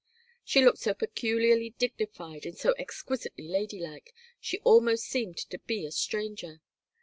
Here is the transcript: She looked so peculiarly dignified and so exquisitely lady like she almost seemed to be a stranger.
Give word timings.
She 0.43 0.65
looked 0.65 0.79
so 0.79 0.95
peculiarly 0.95 1.75
dignified 1.77 2.47
and 2.47 2.57
so 2.57 2.73
exquisitely 2.79 3.47
lady 3.47 3.79
like 3.79 4.15
she 4.39 4.57
almost 4.61 5.03
seemed 5.05 5.37
to 5.37 5.59
be 5.59 5.85
a 5.85 5.91
stranger. 5.91 6.59